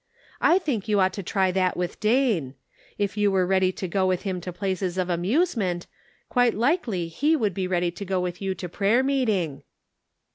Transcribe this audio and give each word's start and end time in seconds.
I 0.41 0.57
think 0.57 0.87
you 0.87 0.99
ought 0.99 1.13
to 1.13 1.21
try 1.21 1.51
that 1.51 1.77
with 1.77 1.99
Dane. 1.99 2.55
If 2.97 3.17
you 3.17 3.29
were 3.29 3.45
ready 3.45 3.71
to 3.73 3.87
go 3.87 4.07
with 4.07 4.23
him 4.23 4.41
to 4.41 4.51
places 4.51 4.97
of 4.97 5.11
amusement, 5.11 5.85
quite 6.27 6.55
likely 6.55 7.07
he 7.07 7.35
would 7.35 7.53
be 7.53 7.67
ready 7.67 7.91
to 7.91 8.03
go 8.03 8.19
with 8.19 8.41
you 8.41 8.55
to 8.55 8.67
prayer 8.67 9.03
meeting." 9.03 9.61